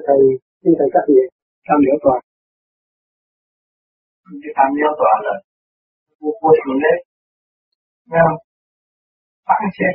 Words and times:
cho 0.00 0.04
thầy 0.08 0.20
xin 0.60 0.72
thầy 0.78 0.88
các 0.94 1.04
vị 1.08 1.22
tham 1.66 1.78
hiểu 1.84 1.96
tòa 2.04 2.16
cái 4.42 4.52
tham 4.56 4.70
giáo 4.80 4.92
tòa 5.00 5.14
là 5.26 5.34
vô 6.20 6.30
của 6.40 6.52
thượng 6.62 6.80
đế, 6.84 6.94
nghe 8.10 8.20
không? 8.26 8.40
Phản 9.46 9.62
xét. 9.76 9.94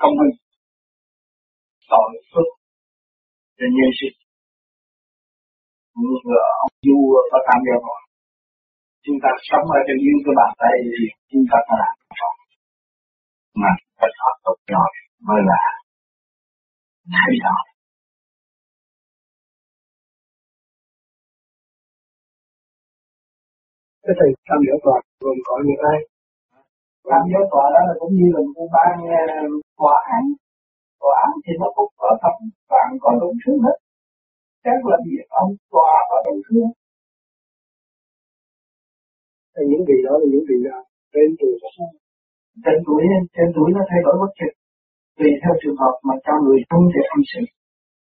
Công 0.00 0.14
minh. 0.18 0.34
Tội 1.90 2.10
phước. 2.30 2.48
Cho 3.58 3.66
nhân 3.76 3.90
sinh. 3.98 4.16
Vừa 6.26 6.44
ông 6.64 6.72
du 6.86 6.98
có 7.30 7.38
tham 7.46 7.60
gia 7.66 7.76
vào 7.86 8.00
chúng 9.04 9.18
ta 9.22 9.30
sống 9.48 9.66
ở 9.76 9.78
trên 9.86 9.96
dưới 10.04 10.16
cái 10.24 10.34
bàn 10.40 10.50
tay 10.62 10.74
thì 10.94 11.04
chúng 11.30 11.44
ta 11.50 11.56
phải 11.66 11.76
làm 11.82 11.94
tốt 12.20 12.34
mà 13.60 13.70
phải 13.98 14.10
học 14.22 14.36
tốt 14.44 14.56
rồi 14.72 14.90
mới 15.26 15.40
là 15.50 15.60
thay 17.14 17.32
đổi 17.44 17.69
cái 24.04 24.14
thầy 24.18 24.30
tham 24.46 24.58
hiểu 24.64 24.76
tòa 24.84 24.96
gồm 25.24 25.38
có 25.48 25.54
những 25.66 25.80
ai? 25.92 25.98
Tham 27.10 27.22
hiểu 27.28 27.42
tòa 27.52 27.64
đó 27.74 27.80
là 27.88 27.94
cũng 28.00 28.12
như 28.18 28.26
là 28.34 28.40
một 28.56 28.68
ban 28.74 28.94
tòa 29.80 29.96
án. 30.16 30.24
Tòa 31.00 31.14
án 31.24 31.32
thì 31.44 31.52
nó 31.60 31.68
cũng 31.76 31.90
có 32.02 32.08
thẩm 32.22 32.36
phán 32.70 32.88
có 33.02 33.10
đủ 33.20 33.30
thứ 33.42 33.52
hết. 33.64 33.76
Các 34.64 34.78
là 34.90 34.96
việc 35.06 35.26
ông 35.42 35.50
tòa 35.74 35.92
và 36.10 36.18
đủ 36.26 36.34
thứ 36.46 36.60
thì 39.54 39.62
những 39.70 39.84
vị 39.88 39.98
đó 40.06 40.14
là 40.20 40.26
những 40.32 40.44
vị 40.48 40.56
nào 40.66 40.82
trên 41.12 41.28
tuổi 41.38 41.52
trên 42.64 42.78
tuổi 42.86 43.02
trên 43.34 43.48
tuổi 43.54 43.68
nó 43.76 43.80
thay 43.90 44.00
đổi 44.06 44.14
bất 44.22 44.30
chợt. 44.38 44.52
Tùy 45.18 45.30
theo 45.42 45.54
trường 45.60 45.80
hợp 45.82 45.94
mà 46.06 46.14
cho 46.24 46.34
người 46.44 46.58
không 46.70 46.84
thể 46.92 47.02
hành 47.10 47.24
sự 47.32 47.42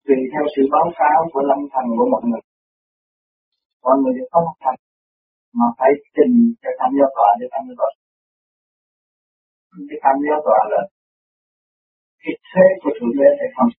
tùy 0.05 0.17
theo 0.31 0.43
sự 0.53 0.61
báo 0.73 0.87
cáo 0.99 1.19
của 1.33 1.43
lâm 1.49 1.59
thành 1.71 1.89
của 1.97 2.07
mọi 2.13 2.23
người. 2.29 2.43
Mọi 3.85 3.95
người 3.99 4.13
đều 4.17 4.27
không 4.31 4.45
thành 4.63 4.79
mà 5.57 5.67
phải 5.77 5.91
trình 6.15 6.33
cho 6.61 6.69
tham 6.79 6.91
gia 6.97 7.07
tòa 7.15 7.29
để 7.39 7.45
tham 7.53 7.63
gia 7.67 7.73
tòa. 7.79 7.91
Cái 9.89 9.99
tham 10.03 10.15
gia 10.25 10.35
tòa 10.47 10.59
là 10.73 10.81
cái 12.21 12.33
thế 12.49 12.65
của 12.81 12.91
thượng 12.97 13.15
đế 13.19 13.29
hay 13.39 13.49
không 13.55 13.71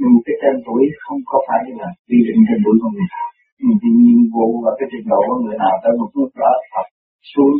nhưng 0.00 0.14
cái 0.26 0.36
tên 0.42 0.54
tuổi 0.66 0.82
không 1.04 1.20
có 1.30 1.36
phải 1.48 1.60
là 1.80 1.88
quy 2.08 2.18
định 2.26 2.40
tên 2.46 2.58
tuổi 2.64 2.76
của 2.80 2.90
người 2.94 3.08
nào, 3.14 3.28
nhưng 3.62 3.76
cái 3.82 3.92
nhiệm 4.00 4.22
vụ 4.34 4.48
và 4.64 4.70
cái 4.78 4.86
trình 4.92 5.06
độ 5.12 5.20
của 5.28 5.38
người 5.42 5.58
nào 5.64 5.74
tới 5.82 5.92
một 6.00 6.10
mức 6.18 6.30
đó 6.42 6.50
học 6.74 6.86
xuống 7.32 7.54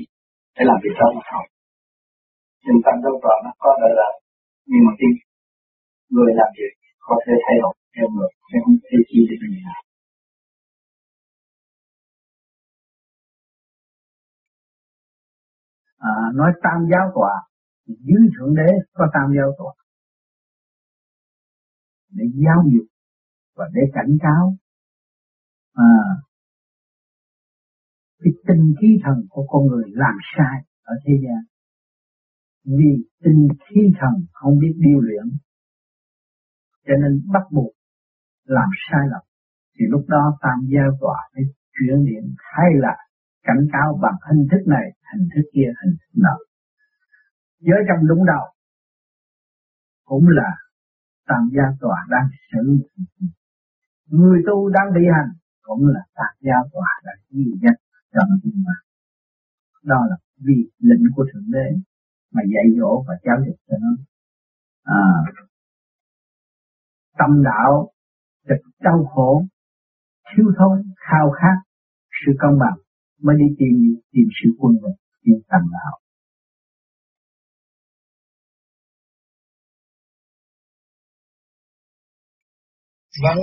để 0.57 0.63
làm 0.69 0.79
việc 0.85 0.97
đó 1.01 1.07
không 1.31 1.47
nhưng 2.67 2.79
tâm 2.85 2.97
đâu 3.05 3.15
tòa 3.23 3.37
nó 3.45 3.51
có 3.63 3.71
đời 3.81 3.93
là 4.01 4.09
nhưng 4.71 4.83
mà 4.87 4.93
khi 4.99 5.09
người 6.15 6.31
làm 6.41 6.51
việc 6.59 6.73
có 7.09 7.15
thể 7.25 7.35
thay 7.45 7.57
đổi 7.63 7.75
theo 7.95 8.07
người 8.15 8.31
sẽ 8.49 8.57
không 8.65 8.77
thể 8.85 8.97
chi 9.09 9.19
được 9.29 9.39
người 9.51 9.63
nào. 9.69 9.81
À, 15.99 16.11
nói 16.35 16.53
tam 16.63 16.87
giáo 16.91 17.13
tòa 17.15 17.33
dưới 17.87 18.29
thượng 18.39 18.55
đế 18.55 18.73
có 18.93 19.07
tam 19.15 19.33
giáo 19.37 19.53
tòa. 19.59 19.75
Để 22.11 22.25
giáo 22.45 22.65
dục 22.73 22.87
và 23.57 23.65
để 23.73 23.83
cảnh 23.95 24.17
cáo. 24.21 24.57
À, 25.73 25.85
cái 28.19 28.33
tinh 28.47 28.75
khí 28.81 28.99
thần 29.05 29.27
của 29.31 29.47
con 29.49 29.67
người 29.67 29.85
làm 29.87 30.15
sai 30.37 30.65
ở 30.83 30.95
thế 31.07 31.13
gian. 31.23 31.45
Vì 32.65 33.09
tinh 33.25 33.49
khí 33.61 33.81
thần 34.01 34.27
không 34.33 34.59
biết 34.59 34.75
điều 34.77 35.01
luyện 35.01 35.39
cho 36.87 36.95
nên 37.03 37.23
bắt 37.33 37.43
buộc 37.53 37.73
làm 38.45 38.69
sai 38.91 39.01
lầm. 39.11 39.23
Thì 39.75 39.85
lúc 39.89 40.05
đó 40.09 40.39
tam 40.43 40.59
giao 40.75 40.91
tòa 41.01 41.19
mới 41.35 41.45
chuyển 41.73 42.05
điện 42.05 42.35
hay 42.39 42.71
là 42.75 42.97
cảnh 43.47 43.63
cáo 43.73 43.99
bằng 44.03 44.19
hình 44.29 44.47
thức 44.51 44.63
này, 44.67 44.87
hình 45.13 45.29
thức 45.35 45.45
kia, 45.55 45.71
hình 45.81 45.95
thức 46.01 46.13
nọ. 46.25 46.37
Giới 47.61 47.81
trong 47.89 48.09
đúng 48.09 48.25
đầu 48.27 48.45
cũng 50.05 50.25
là 50.29 50.51
tam 51.29 51.43
gia 51.57 51.67
tòa 51.81 52.07
đang 52.11 52.29
xử 52.53 52.63
người 54.07 54.43
tu 54.47 54.69
đang 54.69 54.87
bị 54.95 55.01
hành 55.13 55.31
cũng 55.63 55.87
là 55.87 56.01
tam 56.15 56.33
gia 56.41 56.59
tòa 56.73 56.91
đang 57.05 57.19
duy 57.31 57.47
nhất 57.63 57.75
trong 58.15 58.29
nó 58.31 58.51
mà. 58.67 58.77
Đó 59.85 60.07
là 60.11 60.17
vì 60.45 60.71
lệnh 60.79 61.03
của 61.17 61.25
Thượng 61.33 61.51
Đế 61.51 61.67
mà 62.33 62.43
dạy 62.55 62.65
dỗ 62.79 63.05
và 63.09 63.15
giáo 63.25 63.37
dục 63.47 63.57
cho 63.69 63.77
nó. 63.81 63.91
À, 64.83 65.01
tâm 67.19 67.43
đạo 67.43 67.91
rất 68.45 68.57
đau 68.81 69.05
khổ, 69.15 69.45
thiếu 70.35 70.47
thốn, 70.59 70.83
khao 70.97 71.31
khát 71.31 71.57
sự 72.27 72.33
công 72.39 72.59
bằng 72.59 72.79
mới 73.25 73.37
đi 73.41 73.49
tìm 73.59 73.75
tìm 74.13 74.27
sự 74.39 74.49
quân 74.59 74.73
bình 74.83 74.99
tìm 75.25 75.37
tầm 75.51 75.63
đạo 75.73 75.97
Vâng, 83.23 83.39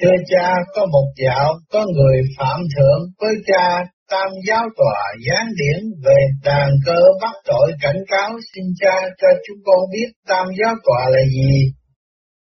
thưa 0.00 0.16
cha, 0.30 0.54
có 0.74 0.86
một 0.86 1.06
dạo 1.24 1.54
có 1.72 1.86
người 1.94 2.22
phạm 2.38 2.60
thượng 2.76 3.00
với 3.20 3.34
cha 3.46 3.84
tam 4.10 4.30
giáo 4.48 4.64
tòa 4.76 5.02
gián 5.26 5.46
điển 5.58 5.90
về 6.04 6.18
đàn 6.44 6.70
cơ 6.86 7.00
bắt 7.22 7.34
tội 7.44 7.72
cảnh 7.82 8.02
cáo 8.08 8.30
xin 8.54 8.64
cha 8.80 8.94
cho 9.20 9.28
chúng 9.46 9.58
con 9.64 9.78
biết 9.92 10.12
tam 10.28 10.46
giáo 10.62 10.74
tòa 10.84 11.08
là 11.08 11.20
gì. 11.34 11.72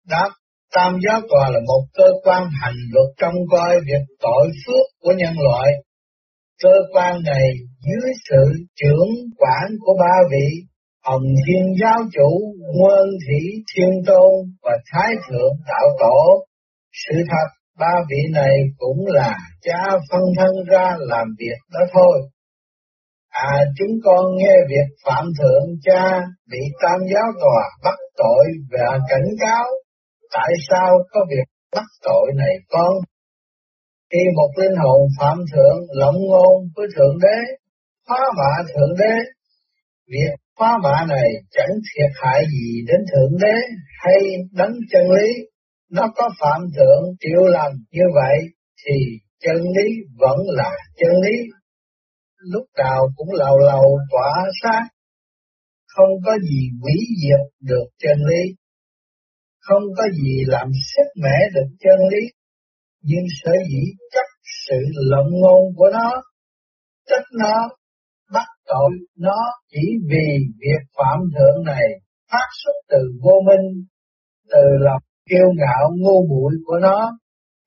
Đáp, 0.08 0.30
tam 0.74 0.98
giáo 1.06 1.20
tòa 1.30 1.50
là 1.50 1.60
một 1.66 1.82
cơ 1.94 2.04
quan 2.24 2.48
hành 2.60 2.78
luật 2.92 3.06
trong 3.16 3.34
coi 3.50 3.76
việc 3.80 4.04
tội 4.20 4.50
phước 4.66 4.86
của 5.00 5.12
nhân 5.16 5.34
loại 5.38 5.72
Cơ 6.62 6.74
quan 6.92 7.14
này 7.24 7.48
dưới 7.86 8.12
sự 8.30 8.44
trưởng 8.76 9.10
quản 9.36 9.66
của 9.80 9.94
ba 10.00 10.16
vị 10.30 10.48
Hồng 11.04 11.28
Thiên 11.46 11.64
Giáo 11.80 11.98
Chủ, 12.12 12.30
Nguyên 12.74 13.08
Thủy 13.26 13.64
Thiên 13.74 13.90
Tôn 14.06 14.32
và 14.62 14.72
Thái 14.92 15.14
Thượng 15.28 15.52
Đạo 15.68 15.88
Tổ. 16.00 16.44
Sự 16.92 17.14
thật, 17.30 17.48
ba 17.78 17.94
vị 18.10 18.22
này 18.32 18.54
cũng 18.78 19.06
là 19.06 19.34
cha 19.62 19.82
phân 20.10 20.22
thân 20.38 20.52
ra 20.70 20.96
làm 20.98 21.26
việc 21.38 21.58
đó 21.72 21.80
thôi. 21.92 22.16
À 23.28 23.64
chúng 23.78 23.96
con 24.04 24.24
nghe 24.36 24.54
việc 24.68 24.88
Phạm 25.06 25.24
Thượng 25.38 25.66
cha 25.82 26.20
bị 26.50 26.60
Tam 26.82 27.00
Giáo 27.14 27.32
Tòa 27.40 27.62
bắt 27.84 27.98
tội 28.16 28.46
và 28.70 28.98
cảnh 29.08 29.28
cáo. 29.40 29.64
Tại 30.32 30.52
sao 30.70 30.98
có 31.10 31.20
việc 31.30 31.48
bắt 31.74 31.84
tội 32.02 32.32
này 32.36 32.54
con 32.68 32.92
khi 34.10 34.18
một 34.36 34.50
linh 34.60 34.76
hồn 34.84 35.00
phạm 35.18 35.38
thượng 35.52 35.78
lộng 36.00 36.18
ngôn 36.28 36.68
với 36.76 36.86
Thượng 36.96 37.18
Đế, 37.22 37.38
phá 38.08 38.20
mạ 38.38 38.52
Thượng 38.74 38.94
Đế, 38.98 39.14
việc 40.06 40.34
phá 40.58 40.70
mạ 40.82 41.04
này 41.08 41.28
chẳng 41.50 41.74
thiệt 41.86 42.10
hại 42.22 42.44
gì 42.52 42.84
đến 42.86 43.00
Thượng 43.12 43.38
Đế 43.42 43.56
hay 44.04 44.20
đấng 44.52 44.74
chân 44.92 45.10
lý, 45.10 45.28
nó 45.90 46.02
có 46.16 46.30
phạm 46.40 46.60
thượng 46.76 47.02
chịu 47.20 47.46
làm 47.46 47.72
như 47.90 48.02
vậy 48.14 48.36
thì 48.84 48.96
chân 49.40 49.56
lý 49.56 49.90
vẫn 50.18 50.38
là 50.46 50.70
chân 50.96 51.10
lý. 51.24 51.36
Lúc 52.38 52.64
nào 52.78 53.08
cũng 53.16 53.32
lầu 53.32 53.58
lầu 53.58 53.98
tỏa 54.12 54.32
sáng, 54.62 54.86
không 55.86 56.10
có 56.24 56.38
gì 56.38 56.68
hủy 56.82 56.94
diệt 57.22 57.52
được 57.60 57.86
chân 57.98 58.18
lý, 58.18 58.54
không 59.60 59.82
có 59.96 60.02
gì 60.22 60.44
làm 60.46 60.68
sức 60.94 61.22
mẻ 61.22 61.36
được 61.54 61.76
chân 61.80 61.98
lý, 62.10 62.26
nhưng 63.08 63.26
sở 63.42 63.52
dĩ 63.70 63.84
chấp 64.14 64.28
sự 64.68 64.80
lộng 65.10 65.30
ngôn 65.42 65.62
của 65.76 65.88
nó, 65.92 66.10
trách 67.08 67.28
nó, 67.38 67.56
bắt 68.32 68.46
tội 68.66 68.90
nó 69.18 69.38
chỉ 69.70 69.84
vì 70.10 70.28
việc 70.60 70.82
phạm 70.96 71.18
thượng 71.34 71.64
này 71.64 71.86
phát 72.32 72.48
xuất 72.64 72.76
từ 72.88 72.98
vô 73.22 73.34
minh, 73.46 73.66
từ 74.52 74.64
lòng 74.78 75.02
kiêu 75.30 75.48
ngạo 75.56 75.90
ngu 75.96 76.26
muội 76.28 76.52
của 76.66 76.78
nó, 76.82 77.18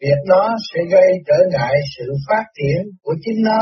việc 0.02 0.20
đó 0.28 0.56
sẽ 0.74 0.80
gây 0.92 1.08
trở 1.28 1.38
ngại 1.52 1.76
sự 1.98 2.14
phát 2.28 2.44
triển 2.58 2.82
của 3.04 3.16
chính 3.22 3.44
nó, 3.44 3.62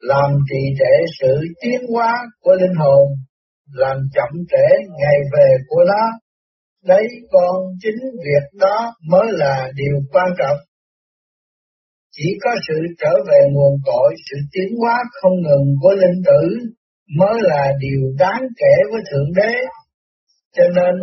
làm 0.00 0.30
trì 0.50 0.60
trệ 0.78 0.94
sự 1.20 1.34
tiến 1.62 1.80
hóa 1.92 2.12
của 2.40 2.54
linh 2.60 2.74
hồn, 2.78 3.08
làm 3.72 3.96
chậm 4.14 4.44
trễ 4.50 4.66
ngày 4.98 5.18
về 5.32 5.48
của 5.68 5.84
nó. 5.86 6.04
Đấy 6.84 7.06
con 7.32 7.56
chính 7.82 7.98
việc 8.24 8.58
đó 8.60 8.94
mới 9.10 9.26
là 9.32 9.70
điều 9.74 9.96
quan 10.12 10.26
trọng. 10.38 10.56
Chỉ 12.16 12.28
có 12.44 12.50
sự 12.68 12.74
trở 13.00 13.14
về 13.28 13.40
nguồn 13.52 13.74
cội, 13.86 14.14
sự 14.26 14.36
tiến 14.52 14.78
hóa 14.80 14.96
không 15.20 15.32
ngừng 15.42 15.66
của 15.80 15.92
linh 16.02 16.22
tử 16.24 16.42
mới 17.18 17.34
là 17.42 17.72
điều 17.80 18.00
đáng 18.18 18.42
kể 18.56 18.74
với 18.92 19.02
Thượng 19.10 19.32
Đế. 19.36 19.54
Cho 20.56 20.64
nên 20.76 20.94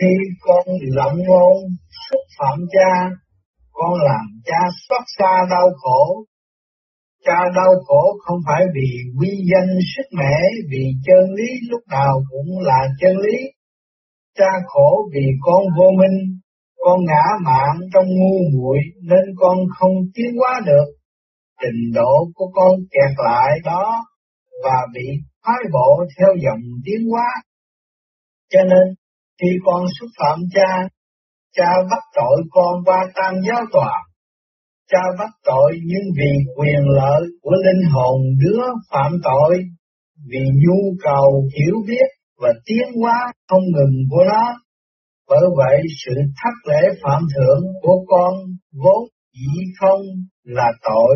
khi 0.00 0.12
con 0.40 0.66
lộng 0.96 1.16
ngôn 1.28 1.56
xúc 2.10 2.20
phạm 2.38 2.58
cha, 2.72 3.10
con 3.72 3.92
làm 3.94 4.24
cha 4.44 4.60
xót 4.88 5.02
xa 5.18 5.32
đau 5.50 5.68
khổ. 5.76 6.24
Cha 7.24 7.38
đau 7.56 7.72
khổ 7.86 8.02
không 8.24 8.38
phải 8.46 8.64
vì 8.74 8.88
quy 9.20 9.30
danh 9.52 9.78
sức 9.96 10.06
mẻ, 10.18 10.36
vì 10.70 10.84
chân 11.06 11.34
lý 11.36 11.50
lúc 11.70 11.80
nào 11.90 12.22
cũng 12.30 12.58
là 12.60 12.88
chân 13.00 13.16
lý. 13.16 13.38
Cha 14.38 14.50
khổ 14.66 15.08
vì 15.14 15.26
con 15.40 15.62
vô 15.78 15.90
minh, 16.00 16.40
con 16.84 16.98
ngã 17.08 17.24
mạng 17.44 17.78
trong 17.94 18.06
ngu 18.18 18.38
muội 18.54 18.78
nên 19.02 19.24
con 19.36 19.56
không 19.78 19.94
tiến 20.14 20.30
hóa 20.38 20.60
được. 20.66 20.86
Trình 21.62 21.92
độ 21.94 22.12
của 22.34 22.50
con 22.54 22.72
kẹt 22.90 23.12
lại 23.24 23.58
đó 23.64 24.04
và 24.64 24.78
bị 24.94 25.06
phái 25.44 25.62
bộ 25.72 26.04
theo 26.18 26.28
dòng 26.44 26.62
tiến 26.84 27.08
hóa. 27.10 27.28
Cho 28.50 28.60
nên, 28.62 28.94
khi 29.40 29.48
con 29.64 29.84
xúc 30.00 30.08
phạm 30.20 30.38
cha, 30.54 30.88
cha 31.56 31.70
bắt 31.90 32.02
tội 32.16 32.42
con 32.50 32.84
qua 32.84 33.06
tam 33.14 33.34
giáo 33.48 33.62
tòa. 33.72 33.92
Cha 34.90 35.02
bắt 35.18 35.30
tội 35.44 35.72
nhưng 35.84 36.06
vì 36.18 36.32
quyền 36.56 36.82
lợi 36.86 37.22
của 37.42 37.54
linh 37.64 37.90
hồn 37.92 38.20
đứa 38.44 38.62
phạm 38.92 39.12
tội, 39.24 39.58
vì 40.30 40.44
nhu 40.62 40.96
cầu 41.02 41.44
hiểu 41.58 41.74
biết 41.88 42.08
và 42.38 42.52
tiến 42.66 43.00
hóa 43.02 43.32
không 43.48 43.62
ngừng 43.62 43.96
của 44.10 44.24
nó. 44.28 44.56
Bởi 45.28 45.46
vậy 45.56 45.76
sự 46.04 46.12
thất 46.42 46.72
lễ 46.72 46.82
phạm 47.02 47.22
thượng 47.34 47.62
của 47.82 48.04
con 48.08 48.34
vốn 48.72 49.02
dĩ 49.34 49.62
không 49.80 50.00
là 50.42 50.72
tội. 50.82 51.14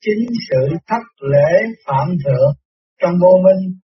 Chính 0.00 0.26
sự 0.50 0.76
thất 0.88 1.04
lễ 1.32 1.50
phạm 1.86 2.08
thượng 2.24 2.52
trong 3.02 3.14
vô 3.22 3.38
minh 3.44 3.78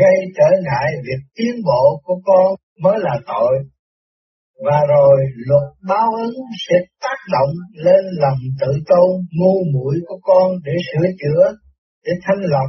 gây 0.00 0.16
trở 0.36 0.48
ngại 0.64 0.92
việc 1.02 1.22
tiến 1.34 1.54
bộ 1.64 2.00
của 2.04 2.20
con 2.24 2.54
mới 2.82 2.98
là 2.98 3.20
tội. 3.26 3.58
Và 4.64 4.80
rồi 4.88 5.16
luật 5.36 5.68
báo 5.88 6.08
ứng 6.16 6.34
sẽ 6.68 6.76
tác 7.00 7.16
động 7.32 7.50
lên 7.72 8.04
lòng 8.18 8.38
tự 8.60 8.72
tôn 8.86 9.10
ngu 9.30 9.54
muội 9.72 9.94
của 10.08 10.18
con 10.22 10.50
để 10.64 10.72
sửa 10.92 11.06
chữa, 11.20 11.52
để 12.04 12.12
thanh 12.22 12.40
lọc. 12.40 12.68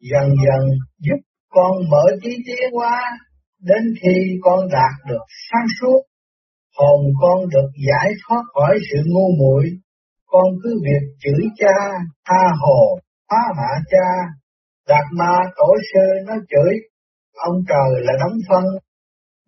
Dần 0.00 0.28
dần 0.44 0.62
giúp 0.98 1.20
con 1.50 1.72
mở 1.90 2.04
trí 2.22 2.30
tiến 2.46 2.72
hóa 2.72 3.02
đến 3.70 3.84
khi 4.02 4.14
con 4.42 4.68
đạt 4.72 4.94
được 5.08 5.24
sáng 5.50 5.66
suốt, 5.80 6.00
hồn 6.78 7.00
con 7.20 7.38
được 7.52 7.68
giải 7.88 8.10
thoát 8.22 8.42
khỏi 8.54 8.78
sự 8.90 8.98
ngu 9.06 9.28
muội, 9.38 9.64
con 10.26 10.44
cứ 10.62 10.70
việc 10.84 11.04
chửi 11.22 11.44
cha, 11.56 11.76
tha 12.28 12.44
hồ, 12.60 12.98
phá 13.30 13.42
hạ 13.56 13.72
cha, 13.90 14.08
đạt 14.88 15.04
ma 15.18 15.34
tổ 15.56 15.74
sư 15.92 16.06
nó 16.26 16.34
chửi, 16.50 16.74
ông 17.32 17.56
trời 17.68 18.04
là 18.04 18.12
đóng 18.20 18.38
phân, 18.48 18.64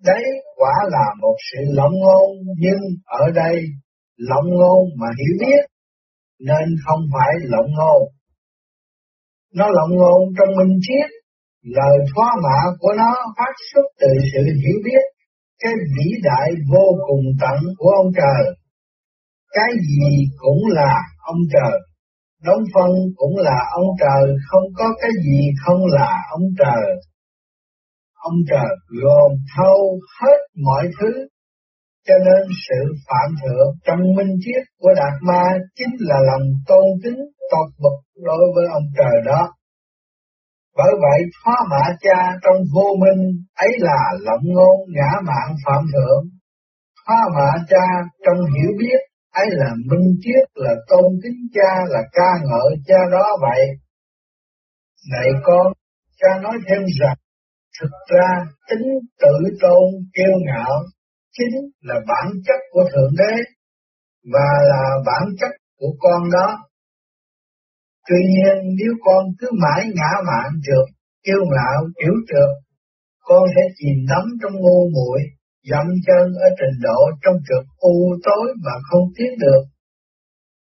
đấy 0.04 0.24
quả 0.56 0.74
là 0.90 1.06
một 1.20 1.36
sự 1.52 1.58
lộng 1.68 1.92
ngôn, 1.92 2.30
nhưng 2.58 2.80
ở 3.04 3.30
đây 3.34 3.56
lộng 4.16 4.48
ngôn 4.48 4.84
mà 5.00 5.06
hiểu 5.18 5.36
biết, 5.40 5.64
nên 6.38 6.76
không 6.86 7.00
phải 7.12 7.32
lộng 7.42 7.70
ngôn. 7.78 8.02
Nó 9.54 9.66
lộng 9.68 9.90
ngôn 9.90 10.20
trong 10.38 10.56
minh 10.56 10.78
triết, 10.82 11.10
lời 11.66 11.98
phó 12.14 12.26
mạ 12.42 12.58
của 12.80 12.92
nó 12.96 13.12
phát 13.36 13.54
xuất 13.72 13.86
từ 14.00 14.08
sự 14.32 14.42
hiểu 14.44 14.78
biết, 14.84 15.04
cái 15.62 15.72
vĩ 15.72 16.10
đại 16.22 16.50
vô 16.72 16.86
cùng 17.06 17.24
tận 17.40 17.58
của 17.78 17.90
ông 17.90 18.12
trời. 18.16 18.54
Cái 19.52 19.70
gì 19.88 20.26
cũng 20.36 20.62
là 20.68 21.02
ông 21.18 21.40
trời, 21.52 21.80
đóng 22.42 22.64
phân 22.74 22.90
cũng 23.16 23.36
là 23.36 23.58
ông 23.72 23.88
trời, 24.00 24.34
không 24.48 24.62
có 24.78 24.84
cái 25.00 25.10
gì 25.24 25.40
không 25.64 25.86
là 25.86 26.22
ông 26.30 26.46
trời. 26.58 26.84
Ông 28.14 28.36
trời 28.50 28.70
gồm 29.02 29.30
thâu 29.56 30.00
hết 30.20 30.38
mọi 30.64 30.88
thứ, 31.00 31.12
cho 32.06 32.14
nên 32.18 32.48
sự 32.68 32.94
phạm 33.08 33.30
thượng 33.42 33.68
trong 33.86 34.00
minh 34.16 34.36
triết 34.44 34.62
của 34.80 34.94
Đạt 34.96 35.14
Ma 35.22 35.44
chính 35.74 35.94
là 35.98 36.16
lòng 36.26 36.46
tôn 36.66 36.84
kính 37.04 37.20
tột 37.50 37.68
bậc 37.82 38.24
đối 38.24 38.44
với 38.54 38.66
ông 38.72 38.84
trời 38.98 39.22
đó. 39.24 39.55
Bởi 40.76 40.92
vậy 41.02 41.20
phá 41.44 41.56
mạ 41.70 41.84
cha 42.00 42.36
trong 42.42 42.56
vô 42.74 42.86
minh 43.00 43.22
ấy 43.54 43.68
là 43.78 44.12
lộng 44.20 44.44
ngôn 44.44 44.76
ngã 44.88 45.10
mạng 45.26 45.54
phạm 45.66 45.82
thượng. 45.92 46.24
Phá 47.06 47.16
mạ 47.36 47.50
cha 47.68 47.86
trong 48.26 48.38
hiểu 48.38 48.70
biết 48.78 49.00
ấy 49.32 49.46
là 49.50 49.70
minh 49.90 50.16
triết 50.20 50.44
là 50.54 50.74
tôn 50.88 51.12
kính 51.22 51.40
cha 51.54 51.84
là 51.88 52.02
ca 52.12 52.30
ngợi 52.44 52.76
cha 52.86 52.98
đó 53.12 53.26
vậy. 53.40 53.60
Này 55.12 55.28
con, 55.42 55.72
cha 56.20 56.28
nói 56.42 56.54
thêm 56.68 56.82
rằng, 57.00 57.16
thực 57.80 57.90
ra 58.14 58.44
tính 58.70 58.86
tự 59.20 59.56
tôn 59.60 59.84
kiêu 60.14 60.34
ngạo 60.46 60.82
chính 61.32 61.54
là 61.80 61.94
bản 62.06 62.26
chất 62.46 62.60
của 62.70 62.84
Thượng 62.92 63.12
Đế 63.18 63.42
và 64.32 64.48
là 64.62 64.82
bản 65.06 65.22
chất 65.40 65.50
của 65.78 65.92
con 65.98 66.30
đó. 66.32 66.58
Tuy 68.08 68.20
nhiên 68.32 68.56
nếu 68.78 68.92
con 69.04 69.24
cứ 69.38 69.48
mãi 69.62 69.82
ngã 69.94 70.12
mạn 70.26 70.50
trượt, 70.66 70.86
kiêu 71.24 71.42
ngạo, 71.54 71.80
kiểu 72.00 72.14
trượt, 72.28 72.52
con 73.28 73.42
sẽ 73.54 73.62
chìm 73.78 73.96
đắm 74.08 74.24
trong 74.42 74.52
ngu 74.52 74.90
muội 74.94 75.20
dậm 75.70 75.86
chân 76.06 76.24
ở 76.46 76.48
trình 76.58 76.76
độ 76.82 77.00
trong 77.22 77.36
trượt 77.48 77.64
u 77.78 78.16
tối 78.24 78.46
mà 78.64 78.72
không 78.90 79.04
tiến 79.16 79.32
được. 79.38 79.62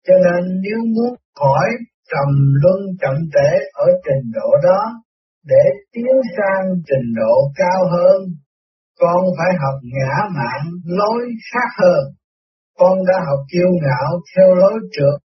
Cho 0.06 0.14
nên 0.24 0.60
nếu 0.64 0.78
muốn 0.94 1.14
khỏi 1.40 1.68
trầm 2.10 2.28
luân 2.62 2.80
chậm 3.00 3.16
trễ 3.34 3.50
ở 3.72 3.86
trình 4.04 4.24
độ 4.34 4.48
đó, 4.62 4.80
để 5.46 5.64
tiến 5.92 6.16
sang 6.36 6.66
trình 6.86 7.08
độ 7.16 7.34
cao 7.56 7.80
hơn, 7.90 8.20
con 9.00 9.20
phải 9.38 9.52
học 9.62 9.78
ngã 9.82 10.14
mạn 10.36 10.60
lối 10.84 11.22
khác 11.52 11.68
hơn. 11.78 12.04
Con 12.78 12.98
đã 13.08 13.14
học 13.26 13.40
kiêu 13.52 13.68
ngạo 13.82 14.10
theo 14.36 14.54
lối 14.54 14.80
trượt, 14.92 15.20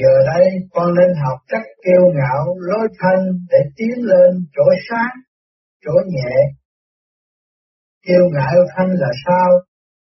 giờ 0.00 0.14
đây 0.34 0.46
con 0.72 0.94
nên 0.94 1.10
học 1.24 1.38
cách 1.48 1.66
kiêu 1.84 2.02
ngạo 2.14 2.44
lối 2.58 2.88
thanh 3.00 3.24
để 3.50 3.58
tiến 3.76 3.94
lên 3.98 4.30
chỗ 4.56 4.64
sáng, 4.90 5.14
chỗ 5.84 5.92
nhẹ, 6.06 6.32
Kiêu 8.06 8.24
ngạo 8.34 8.58
thanh 8.76 8.90
là 9.02 9.10
sao? 9.26 9.50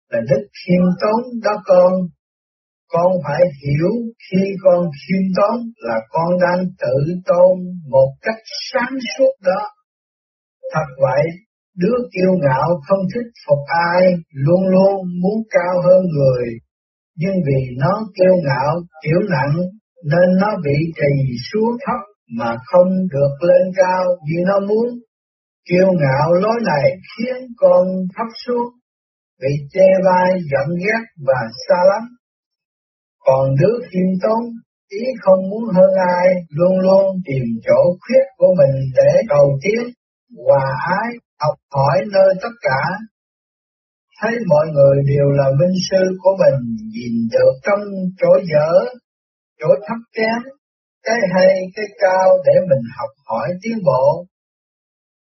Là 0.09 0.19
đức 0.29 0.47
khiêm 0.59 0.83
tốn 1.01 1.21
đó 1.43 1.51
con. 1.65 1.93
Con 2.87 3.11
phải 3.23 3.41
hiểu 3.61 3.91
khi 4.25 4.43
con 4.63 4.89
khiêm 4.99 5.23
tốn 5.37 5.59
là 5.75 5.99
con 6.09 6.39
đang 6.41 6.65
tự 6.79 7.13
tôn 7.25 7.57
một 7.89 8.09
cách 8.21 8.41
sáng 8.71 8.97
suốt 9.17 9.31
đó. 9.41 9.61
Thật 10.73 10.87
vậy, 11.01 11.23
đứa 11.75 11.97
kiêu 12.13 12.31
ngạo 12.41 12.81
không 12.87 12.99
thích 13.15 13.31
phục 13.47 13.59
ai, 13.67 14.13
luôn 14.31 14.61
luôn 14.69 14.95
muốn 15.21 15.43
cao 15.49 15.81
hơn 15.83 16.01
người. 16.15 16.45
Nhưng 17.21 17.37
vì 17.47 17.61
nó 17.77 17.93
kiêu 18.15 18.35
ngạo, 18.45 18.71
kiểu 19.03 19.19
nặng, 19.29 19.55
nên 20.11 20.27
nó 20.41 20.49
bị 20.65 20.77
trì 20.95 21.13
xuống 21.51 21.77
thấp 21.85 22.01
mà 22.37 22.57
không 22.65 22.91
được 23.13 23.33
lên 23.47 23.71
cao 23.75 24.03
như 24.27 24.39
nó 24.47 24.59
muốn. 24.59 24.87
Kiêu 25.69 25.87
ngạo 26.01 26.33
lối 26.33 26.57
này 26.65 26.85
khiến 27.09 27.35
con 27.57 27.87
thấp 28.15 28.27
xuống, 28.45 28.69
bị 29.41 29.53
che 29.73 29.87
vai 30.05 30.29
giận 30.51 30.67
ghét 30.85 31.03
và 31.27 31.39
xa 31.67 31.79
lắm. 31.89 32.03
Còn 33.25 33.49
đứa 33.59 33.77
khiêm 33.89 34.09
tốn, 34.23 34.43
ý 34.89 35.03
không 35.21 35.49
muốn 35.49 35.63
hơn 35.75 35.91
ai, 36.17 36.27
luôn 36.49 36.79
luôn 36.79 37.05
tìm 37.25 37.43
chỗ 37.65 37.81
khuyết 38.01 38.25
của 38.37 38.53
mình 38.57 38.75
để 38.95 39.21
cầu 39.29 39.59
tiến, 39.61 39.83
hòa 40.45 40.77
ái, 41.01 41.09
học 41.41 41.55
hỏi 41.73 41.97
nơi 42.11 42.33
tất 42.41 42.53
cả. 42.61 42.81
Thấy 44.21 44.31
mọi 44.47 44.65
người 44.73 44.95
đều 45.07 45.27
là 45.39 45.47
minh 45.59 45.77
sư 45.89 46.03
của 46.21 46.37
mình, 46.41 46.59
nhìn 46.93 47.13
được 47.31 47.53
trong 47.65 47.79
chỗ 48.19 48.31
dở, 48.51 48.69
chỗ 49.59 49.67
thấp 49.87 49.97
kém, 50.15 50.41
cái 51.03 51.17
hay, 51.33 51.53
cái 51.75 51.85
cao 51.99 52.27
để 52.45 52.53
mình 52.69 52.83
học 52.97 53.09
hỏi 53.25 53.49
tiến 53.61 53.77
bộ, 53.85 54.25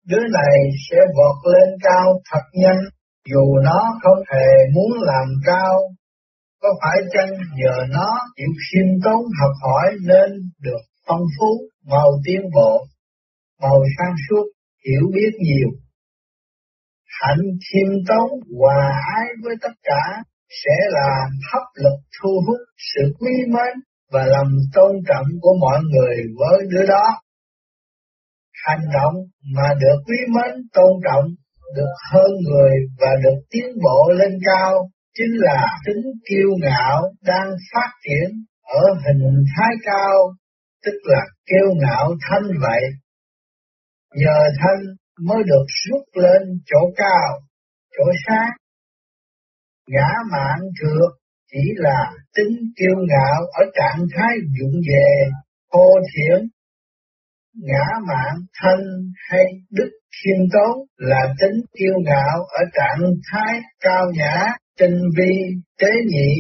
đứa 0.07 0.25
này 0.33 0.57
sẽ 0.91 0.97
vọt 1.17 1.37
lên 1.53 1.69
cao 1.83 2.21
thật 2.31 2.45
nhanh, 2.53 2.83
dù 3.31 3.57
nó 3.65 3.81
không 4.03 4.19
hề 4.33 4.49
muốn 4.75 4.91
làm 5.03 5.27
cao. 5.45 5.81
Có 6.63 6.69
phải 6.83 6.99
chăng 7.13 7.33
nhờ 7.57 7.87
nó 7.91 8.19
chịu 8.37 8.49
khiêm 8.65 8.87
tốn 9.05 9.21
học 9.41 9.53
hỏi 9.63 9.87
nên 10.07 10.31
được 10.63 10.83
phong 11.07 11.23
phú, 11.39 11.51
màu 11.87 12.11
tiến 12.25 12.41
bộ, 12.55 12.87
màu 13.63 13.79
sáng 13.99 14.15
suốt, 14.29 14.45
hiểu 14.87 15.11
biết 15.15 15.31
nhiều. 15.39 15.69
Hạnh 17.23 17.45
khiêm 17.67 17.91
tốn 18.09 18.29
hòa 18.59 18.83
ái 19.17 19.27
với 19.43 19.55
tất 19.63 19.75
cả 19.83 20.23
sẽ 20.65 20.77
là 20.89 21.11
hấp 21.53 21.63
lực 21.75 21.99
thu 22.17 22.31
hút 22.47 22.61
sự 22.95 23.03
quý 23.19 23.33
mến 23.49 23.75
và 24.13 24.25
lòng 24.27 24.53
tôn 24.75 24.93
trọng 25.09 25.27
của 25.41 25.55
mọi 25.61 25.79
người 25.93 26.17
với 26.39 26.59
đứa 26.71 26.87
đó 26.87 27.21
hành 28.67 28.85
động 28.93 29.15
mà 29.57 29.69
được 29.81 29.99
quý 30.07 30.17
mến 30.35 30.53
tôn 30.73 30.93
trọng, 31.05 31.25
được 31.77 31.95
hơn 32.11 32.31
người 32.49 32.73
và 33.01 33.11
được 33.25 33.39
tiến 33.51 33.67
bộ 33.85 34.13
lên 34.19 34.33
cao, 34.47 34.91
chính 35.15 35.33
là 35.33 35.67
tính 35.87 36.03
kiêu 36.29 36.49
ngạo 36.61 37.13
đang 37.23 37.51
phát 37.75 37.91
triển 38.05 38.31
ở 38.63 38.83
hình 39.07 39.45
thái 39.57 39.75
cao, 39.85 40.17
tức 40.85 40.99
là 41.03 41.21
kiêu 41.47 41.69
ngạo 41.83 42.15
thanh 42.21 42.49
vậy. 42.61 42.83
Nhờ 44.15 44.39
thanh 44.61 44.83
mới 45.27 45.43
được 45.47 45.67
rút 45.69 46.03
lên 46.15 46.43
chỗ 46.67 46.79
cao, 46.97 47.41
chỗ 47.99 48.05
sáng. 48.27 48.51
Ngã 49.89 50.11
mạng 50.33 50.61
trượt 50.81 51.11
chỉ 51.53 51.61
là 51.77 52.13
tính 52.35 52.57
kiêu 52.77 52.97
ngạo 53.09 53.41
ở 53.53 53.65
trạng 53.75 54.07
thái 54.17 54.37
dụng 54.59 54.81
về, 54.89 55.31
thô 55.73 55.87
thiển 56.15 56.49
ngã 57.55 57.87
mạng 58.09 58.37
thân 58.61 58.81
hay 59.29 59.45
đức 59.71 59.91
khiêm 60.17 60.39
tốn 60.53 60.87
là 60.97 61.35
tính 61.41 61.61
kiêu 61.79 61.95
ngạo 62.05 62.39
ở 62.39 62.65
trạng 62.73 63.13
thái 63.33 63.61
cao 63.81 64.05
nhã 64.15 64.47
tinh 64.79 64.99
vi, 65.17 65.35
tế 65.79 65.91
nhị. 66.07 66.35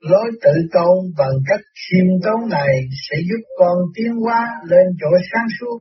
Lối 0.00 0.30
tự 0.42 0.50
tôn 0.72 0.98
bằng 1.18 1.36
cách 1.46 1.60
khiêm 1.74 2.06
tốn 2.24 2.48
này 2.50 2.74
sẽ 3.08 3.16
giúp 3.28 3.44
con 3.58 3.78
tiến 3.94 4.12
hóa 4.24 4.48
lên 4.64 4.86
chỗ 5.00 5.08
sáng 5.32 5.46
suốt. 5.60 5.78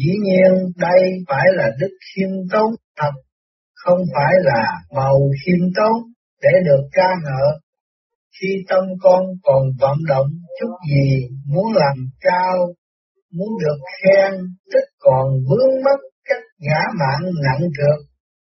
Dĩ 0.00 0.12
nhiên 0.26 0.52
đây 0.76 1.00
phải 1.28 1.46
là 1.52 1.70
đức 1.80 1.94
khiêm 2.06 2.30
tốn 2.52 2.70
thật, 2.98 3.12
không 3.74 3.98
phải 4.14 4.34
là 4.42 4.64
màu 4.96 5.18
khiêm 5.40 5.60
tốn 5.76 5.96
để 6.42 6.50
được 6.66 6.88
ca 6.92 7.08
ngợi. 7.24 7.52
Khi 8.40 8.48
tâm 8.68 8.84
con 9.00 9.22
còn 9.42 9.62
vận 9.80 9.96
động 10.08 10.26
chút 10.60 10.74
gì 10.90 11.28
muốn 11.46 11.72
làm 11.74 11.96
cao, 12.20 12.56
muốn 13.32 13.48
được 13.64 13.78
khen, 13.96 14.32
tức 14.72 14.84
còn 14.98 15.28
vướng 15.48 15.74
mất 15.84 16.00
cách 16.24 16.44
ngã 16.58 16.80
mạng 16.98 17.30
nặng 17.44 17.68
được 17.78 18.06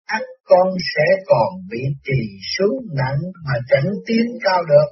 ắt 0.05 0.21
con 0.43 0.67
sẽ 0.95 1.05
còn 1.25 1.49
bị 1.71 1.81
trì 2.03 2.21
xuống 2.57 2.75
nặng 2.97 3.21
mà 3.45 3.53
chẳng 3.69 3.91
tiến 4.07 4.25
cao 4.43 4.63
được. 4.69 4.89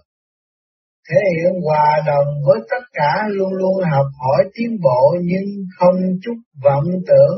Thể 1.10 1.22
hiện 1.36 1.62
hòa 1.66 2.02
đồng 2.06 2.28
với 2.46 2.60
tất 2.70 2.84
cả 2.94 3.28
luôn 3.30 3.54
luôn 3.54 3.74
học 3.92 4.06
hỏi 4.20 4.44
tiến 4.54 4.78
bộ 4.84 5.16
nhưng 5.24 5.50
không 5.78 5.96
chút 6.22 6.36
vọng 6.64 6.86
tưởng, 7.08 7.38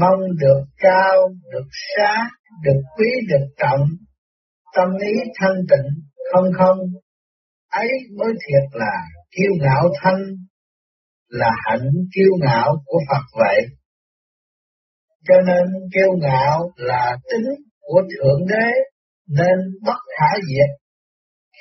mong 0.00 0.20
được 0.38 0.62
cao, 0.78 1.16
được 1.52 1.68
xá, 1.70 2.14
được 2.62 2.80
quý, 2.96 3.06
được 3.28 3.46
trọng, 3.58 3.86
tâm 4.76 4.88
ý 5.00 5.12
thanh 5.40 5.56
tịnh, 5.70 5.88
không 6.32 6.44
không, 6.58 6.78
ấy 7.70 7.88
mới 8.18 8.32
thiệt 8.32 8.80
là 8.80 8.92
kiêu 9.36 9.52
ngạo 9.60 9.88
thanh, 10.02 10.22
là 11.28 11.50
hạnh 11.64 11.88
kiêu 12.14 12.32
ngạo 12.40 12.76
của 12.86 12.98
Phật 13.08 13.24
vậy. 13.38 13.60
Cho 15.28 15.34
nên 15.46 15.64
kiêu 15.94 16.10
ngạo 16.20 16.70
là 16.76 17.16
tính 17.32 17.46
của 17.80 18.02
Thượng 18.02 18.46
Đế 18.48 18.70
nên 19.28 19.58
bất 19.86 19.98
khả 20.18 20.38
diệt. 20.48 20.80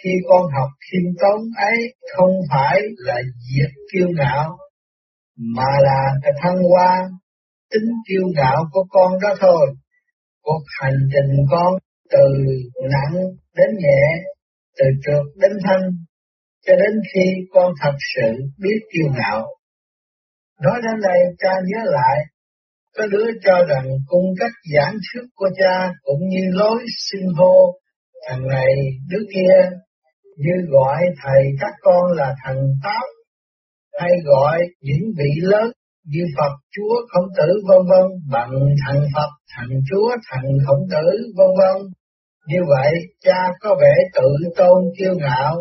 Khi 0.04 0.10
con 0.30 0.42
học 0.42 0.70
khiêm 0.86 1.06
tốn 1.22 1.42
ấy 1.58 1.78
không 2.16 2.32
phải 2.52 2.82
là 2.98 3.16
diệt 3.24 3.72
kiêu 3.94 4.08
ngạo, 4.18 4.58
mà 5.56 5.72
là 5.82 6.02
cái 6.24 6.32
thăng 6.42 6.58
hoa 6.70 7.10
tính 7.72 7.90
kiêu 8.08 8.22
ngạo 8.36 8.66
của 8.72 8.86
con 8.90 9.12
đó 9.22 9.36
thôi. 9.40 9.68
Cuộc 10.42 10.64
hành 10.80 11.00
trình 11.14 11.46
con 11.52 11.74
từ 12.12 12.28
nặng 12.92 13.14
đến 13.56 13.70
nhẹ, 13.80 14.24
từ 14.78 14.86
trượt 15.06 15.26
đến 15.42 15.52
thanh, 15.64 15.82
cho 16.66 16.74
đến 16.76 17.02
khi 17.14 17.32
con 17.54 17.74
thật 17.82 17.96
sự 18.16 18.32
biết 18.58 18.80
kiêu 18.94 19.08
ngạo. 19.18 19.48
Nói 20.62 20.80
đến 20.84 21.02
đây 21.02 21.20
cha 21.40 21.54
nhớ 21.66 21.92
lại 21.92 22.20
có 22.98 23.08
đứa 23.12 23.26
cho 23.46 23.66
rằng 23.70 23.88
cung 24.08 24.26
cách 24.40 24.52
giảng 24.76 24.94
thuyết 24.94 25.28
của 25.36 25.50
cha 25.58 25.94
cũng 26.04 26.30
như 26.30 26.42
lối 26.52 26.84
xưng 26.98 27.28
hô 27.38 27.80
thằng 28.30 28.48
này 28.48 28.74
đứa 29.10 29.24
kia 29.34 29.70
như 30.44 30.56
gọi 30.70 31.02
thầy 31.24 31.42
các 31.62 31.74
con 31.82 32.12
là 32.12 32.36
thằng 32.44 32.62
táo, 32.84 33.06
hay 34.00 34.12
gọi 34.26 34.60
những 34.82 35.04
vị 35.18 35.32
lớn 35.42 35.72
như 36.06 36.24
Phật 36.38 36.54
Chúa 36.76 36.96
Khổng 37.10 37.30
Tử 37.38 37.48
vân 37.68 37.80
vân 37.90 38.08
bằng 38.32 38.52
thằng 38.86 39.02
Phật, 39.16 39.30
thằng 39.56 39.70
Chúa, 39.90 40.10
thằng 40.30 40.48
Khổng 40.68 40.84
Tử 40.92 41.08
vân 41.38 41.48
vân. 41.60 41.78
Như 42.48 42.60
vậy 42.70 42.92
cha 43.26 43.52
có 43.62 43.76
vẻ 43.82 43.94
tự 44.16 44.30
tôn 44.58 44.84
kiêu 44.98 45.14
ngạo. 45.18 45.56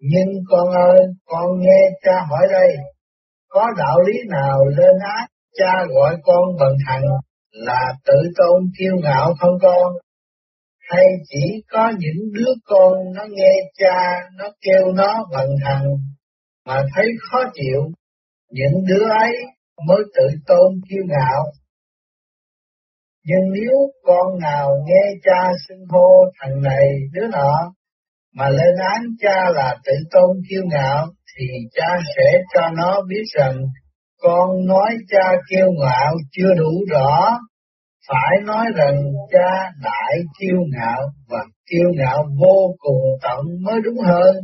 Nhưng 0.00 0.28
con 0.50 0.68
ơi, 0.68 1.00
con 1.26 1.60
nghe 1.60 1.80
cha 2.04 2.12
hỏi 2.30 2.46
đây, 2.50 2.68
có 3.48 3.66
đạo 3.78 4.00
lý 4.06 4.12
nào 4.30 4.64
lên 4.64 4.94
ác 5.16 5.26
cha 5.58 5.84
gọi 5.94 6.16
con 6.22 6.56
bằng 6.60 6.76
thằng 6.86 7.02
là 7.50 7.94
tự 8.06 8.18
tôn 8.36 8.62
kiêu 8.78 8.92
ngạo 9.02 9.34
không 9.40 9.58
con? 9.62 9.92
Hay 10.88 11.04
chỉ 11.28 11.62
có 11.70 11.92
những 11.98 12.32
đứa 12.32 12.52
con 12.64 12.92
nó 13.14 13.22
nghe 13.30 13.52
cha, 13.78 14.28
nó 14.36 14.44
kêu 14.60 14.92
nó 14.94 15.26
bằng 15.32 15.48
thằng 15.64 15.84
mà 16.66 16.82
thấy 16.94 17.06
khó 17.30 17.38
chịu, 17.54 17.80
những 18.50 18.84
đứa 18.86 19.08
ấy 19.20 19.32
mới 19.86 20.02
tự 20.14 20.26
tôn 20.46 20.80
kiêu 20.88 21.02
ngạo. 21.06 21.44
Nhưng 23.24 23.52
nếu 23.52 23.72
con 24.02 24.38
nào 24.40 24.70
nghe 24.86 25.14
cha 25.24 25.52
xưng 25.68 25.84
hô 25.88 26.08
thằng 26.40 26.62
này 26.62 26.86
đứa 27.12 27.26
nọ, 27.32 27.72
mà 28.34 28.48
lên 28.48 28.74
án 28.94 29.02
cha 29.20 29.50
là 29.54 29.76
tự 29.84 29.92
tôn 30.10 30.36
kiêu 30.50 30.62
ngạo, 30.66 31.06
thì 31.36 31.46
cha 31.74 31.96
sẽ 32.16 32.32
cho 32.54 32.68
nó 32.76 33.02
biết 33.08 33.24
rằng 33.38 33.56
con 34.22 34.66
nói 34.66 34.96
cha 35.08 35.32
kiêu 35.50 35.66
ngạo 35.80 36.14
chưa 36.32 36.54
đủ 36.58 36.84
rõ, 36.90 37.38
phải 38.08 38.36
nói 38.44 38.66
rằng 38.76 38.94
cha 39.32 39.70
đại 39.82 40.14
kiêu 40.38 40.60
ngạo 40.72 41.02
và 41.28 41.38
kiêu 41.70 41.88
ngạo 41.94 42.24
vô 42.40 42.74
cùng 42.78 43.02
tận 43.22 43.40
mới 43.62 43.80
đúng 43.84 43.98
hơn. 43.98 44.34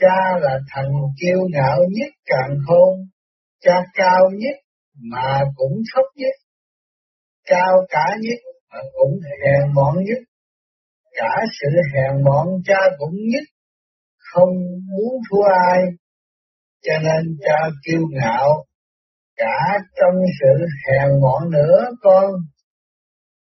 Cha 0.00 0.38
là 0.40 0.58
thằng 0.70 0.90
kiêu 1.20 1.38
ngạo 1.52 1.78
nhất 1.90 2.12
càng 2.26 2.56
khôn, 2.66 2.98
cha 3.60 3.82
cao 3.94 4.30
nhất 4.32 4.56
mà 5.12 5.40
cũng 5.56 5.72
thấp 5.94 6.04
nhất, 6.16 6.34
cao 7.46 7.76
cả 7.88 8.06
nhất 8.20 8.38
mà 8.72 8.78
cũng 8.92 9.18
hèn 9.22 9.74
mọn 9.74 9.94
nhất. 9.96 10.22
Cả 11.12 11.36
sự 11.60 11.68
hèn 11.94 12.24
mọn 12.24 12.46
cha 12.64 12.78
cũng 12.98 13.14
nhất, 13.14 13.44
không 14.18 14.54
muốn 14.88 15.12
thua 15.30 15.42
ai, 15.72 15.82
cho 16.82 16.92
nên 16.98 17.36
cha 17.40 17.58
kiêu 17.86 18.00
ngạo 18.10 18.64
cả 19.36 19.78
trong 20.00 20.14
sự 20.40 20.66
hèn 20.86 21.20
mọn 21.20 21.50
nữa 21.50 21.88
con. 22.02 22.30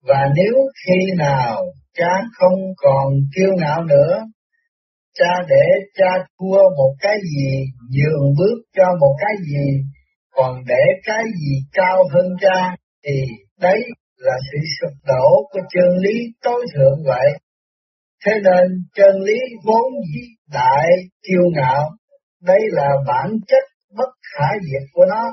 Và 0.07 0.21
nếu 0.35 0.55
khi 0.85 1.11
nào 1.17 1.63
cha 1.93 2.21
không 2.33 2.59
còn 2.77 3.13
kiêu 3.35 3.49
ngạo 3.57 3.83
nữa, 3.83 4.23
cha 5.13 5.33
để 5.49 5.65
cha 5.97 6.25
thua 6.39 6.61
một 6.77 6.93
cái 6.99 7.17
gì, 7.35 7.49
nhường 7.89 8.33
bước 8.37 8.61
cho 8.77 8.83
một 8.99 9.15
cái 9.19 9.35
gì, 9.47 9.81
còn 10.35 10.55
để 10.67 10.83
cái 11.03 11.23
gì 11.23 11.55
cao 11.73 12.03
hơn 12.13 12.25
cha, 12.41 12.75
thì 13.05 13.21
đấy 13.61 13.79
là 14.17 14.33
sự 14.51 14.57
sụp 14.79 14.91
đổ 15.07 15.49
của 15.51 15.59
chân 15.69 15.97
lý 15.97 16.19
tối 16.43 16.65
thượng 16.75 17.03
vậy. 17.05 17.29
Thế 18.25 18.31
nên 18.43 18.67
chân 18.95 19.15
lý 19.25 19.37
vốn 19.65 19.91
dĩ 20.13 20.21
đại 20.53 20.87
kiêu 21.27 21.43
ngạo, 21.55 21.89
đây 22.43 22.59
là 22.71 22.89
bản 23.07 23.29
chất 23.47 23.63
bất 23.97 24.09
khả 24.33 24.47
diệt 24.61 24.87
của 24.93 25.05
nó. 25.09 25.23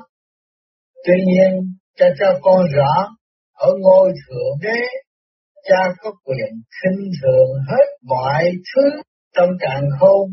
Tuy 1.06 1.14
nhiên, 1.26 1.76
cha 1.98 2.06
cho 2.18 2.38
con 2.42 2.66
rõ, 2.76 3.08
ở 3.68 3.70
ngôi 3.80 4.12
thượng 4.22 4.56
đế, 4.62 4.80
cha 5.68 5.82
có 5.98 6.10
quyền 6.24 6.52
khinh 6.76 7.10
thường 7.22 7.50
hết 7.70 7.86
mọi 8.02 8.44
thứ 8.74 9.02
trong 9.36 9.50
càng 9.60 9.84
khôn. 10.00 10.30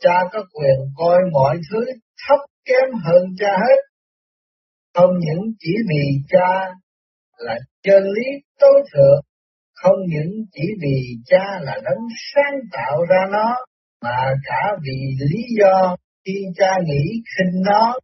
Cha 0.00 0.16
có 0.32 0.44
quyền 0.52 0.78
coi 0.96 1.18
mọi 1.32 1.56
thứ 1.70 1.80
thấp 2.28 2.40
kém 2.64 2.88
hơn 3.04 3.24
cha 3.38 3.50
hết. 3.50 3.80
Không 4.94 5.10
những 5.18 5.44
chỉ 5.58 5.72
vì 5.90 6.04
cha 6.28 6.70
là 7.38 7.58
chân 7.82 8.02
lý 8.02 8.26
tối 8.60 8.82
thượng, 8.94 9.20
không 9.74 9.96
những 10.08 10.32
chỉ 10.52 10.66
vì 10.82 10.98
cha 11.26 11.44
là 11.60 11.76
đấng 11.84 12.04
sáng 12.34 12.54
tạo 12.72 13.02
ra 13.10 13.26
nó, 13.32 13.56
mà 14.02 14.34
cả 14.44 14.76
vì 14.82 14.98
lý 15.30 15.42
do 15.60 15.96
khi 16.24 16.34
cha 16.56 16.78
nghĩ 16.84 17.22
khinh 17.36 17.62
nó 17.64 17.98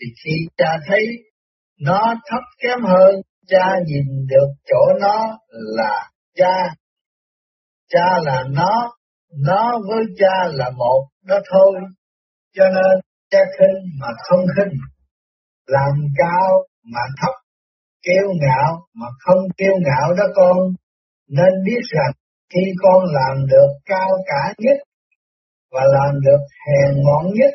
thì 0.00 0.06
khi 0.24 0.36
cha 0.56 0.70
thấy 0.88 1.06
nó 1.80 2.14
thấp 2.30 2.42
kém 2.62 2.78
hơn, 2.82 3.14
cha 3.46 3.66
nhìn 3.86 4.26
được 4.28 4.48
chỗ 4.66 4.98
nó 5.00 5.38
là 5.50 6.10
cha. 6.34 6.74
Cha 7.88 8.06
là 8.24 8.44
nó, 8.50 8.96
nó 9.46 9.78
với 9.88 10.04
cha 10.18 10.44
là 10.52 10.70
một 10.70 11.06
đó 11.24 11.38
thôi. 11.52 11.80
Cho 12.54 12.64
nên 12.64 13.00
cha 13.30 13.38
khinh 13.58 14.00
mà 14.00 14.08
không 14.28 14.44
khinh, 14.56 14.78
làm 15.66 15.92
cao 16.16 16.64
mà 16.92 17.00
thấp, 17.20 17.34
kêu 18.02 18.24
ngạo 18.40 18.86
mà 18.94 19.06
không 19.18 19.42
kêu 19.56 19.72
ngạo 19.80 20.14
đó 20.18 20.24
con. 20.34 20.58
Nên 21.28 21.52
biết 21.64 21.80
rằng 21.82 22.12
khi 22.54 22.60
con 22.82 23.04
làm 23.04 23.46
được 23.46 23.68
cao 23.84 24.10
cả 24.26 24.54
nhất 24.58 24.76
và 25.72 25.82
làm 25.92 26.14
được 26.24 26.40
hèn 26.66 27.04
mọn 27.04 27.26
nhất 27.34 27.50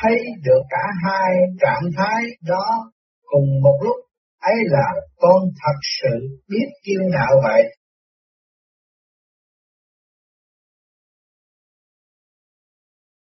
thấy 0.00 0.16
được 0.44 0.62
cả 0.70 0.84
hai 1.04 1.30
trạng 1.60 1.90
thái 1.96 2.22
đó 2.48 2.92
cùng 3.24 3.46
một 3.62 3.78
lúc 3.84 3.96
ấy 4.42 4.56
là 4.74 4.86
con 5.16 5.42
thật 5.62 5.78
sự 6.00 6.14
biết 6.48 6.66
kiêu 6.84 7.00
ngạo 7.12 7.40
vậy. 7.42 7.62